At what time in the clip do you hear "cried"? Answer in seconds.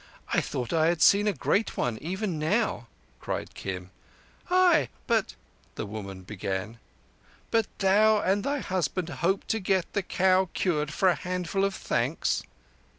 3.19-3.53